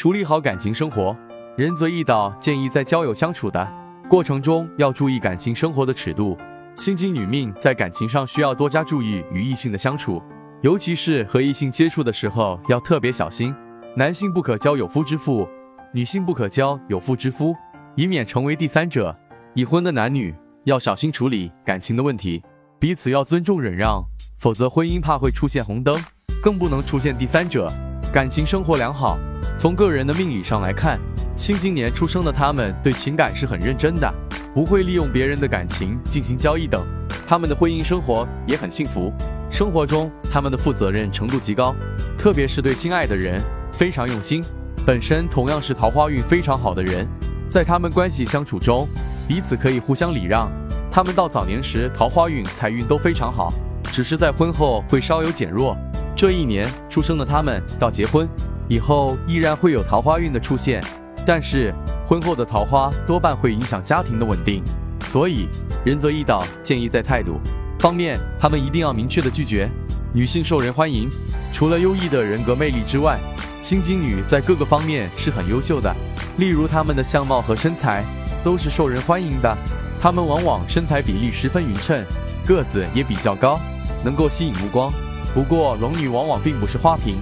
[0.00, 1.14] 处理好感情生活，
[1.58, 3.70] 仁泽易道建议在交友相处的
[4.08, 6.38] 过程中要注意感情生活的尺度。
[6.74, 10.22] 心机女命在感情上需要多加注意与异性的相处，
[10.62, 13.54] 尤其是和异性接触的时候要特别小心。
[13.94, 15.46] 男性不可交有夫之妇，
[15.92, 17.54] 女性不可交有妇之夫，
[17.94, 19.14] 以免成为第三者。
[19.52, 22.42] 已婚的男女要小心处理感情的问题，
[22.78, 24.02] 彼此要尊重忍让，
[24.38, 25.94] 否则婚姻怕会出现红灯，
[26.42, 27.70] 更不能出现第三者。
[28.10, 29.18] 感情生活良好。
[29.60, 30.98] 从个人的命理上来看，
[31.36, 34.10] 辛金年出生的他们对情感是很认真的，
[34.54, 36.82] 不会利用别人的感情进行交易等。
[37.28, 39.12] 他们的婚姻生活也很幸福，
[39.50, 41.76] 生活中他们的负责任程度极高，
[42.16, 43.38] 特别是对心爱的人
[43.70, 44.42] 非常用心。
[44.86, 47.06] 本身同样是桃花运非常好的人，
[47.46, 48.88] 在他们关系相处中，
[49.28, 50.50] 彼此可以互相礼让。
[50.90, 53.52] 他们到早年时桃花运财运都非常好，
[53.92, 55.76] 只是在婚后会稍有减弱。
[56.16, 58.26] 这一年出生的他们到结婚。
[58.70, 60.80] 以后依然会有桃花运的出现，
[61.26, 61.74] 但是
[62.06, 64.62] 婚后的桃花多半会影响家庭的稳定，
[65.06, 65.48] 所以
[65.84, 67.40] 仁泽易道建议在态度
[67.80, 69.68] 方面，他们一定要明确的拒绝。
[70.12, 71.10] 女性受人欢迎，
[71.52, 73.18] 除了优异的人格魅力之外，
[73.60, 75.92] 心机女在各个方面是很优秀的，
[76.38, 78.04] 例如她们的相貌和身材
[78.44, 79.52] 都是受人欢迎的，
[79.98, 82.04] 她们往往身材比例十分匀称，
[82.46, 83.58] 个子也比较高，
[84.04, 84.92] 能够吸引目光。
[85.34, 87.16] 不过龙女往往并不是花瓶。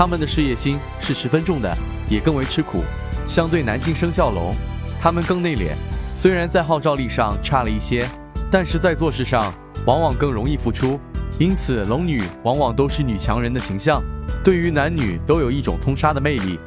[0.00, 1.70] 他们的事业心是十分重的，
[2.08, 2.82] 也更为吃苦。
[3.28, 4.50] 相对男性生肖龙，
[4.98, 5.74] 他们更内敛，
[6.16, 8.08] 虽然在号召力上差了一些，
[8.50, 9.52] 但是在做事上
[9.84, 10.98] 往往更容易付出。
[11.38, 14.02] 因此，龙女往往都是女强人的形象，
[14.42, 16.58] 对于男女都有一种通杀的魅力。